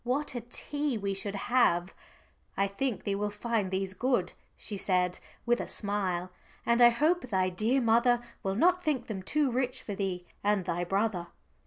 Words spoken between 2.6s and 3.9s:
think thee will find